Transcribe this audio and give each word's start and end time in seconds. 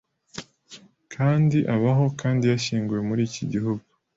Kandi 1.13 1.57
abaho 1.75 2.05
kandi 2.21 2.43
yashyinguwe 2.51 3.01
muri 3.09 3.21
iki 3.29 3.43
gihugu 3.51 3.85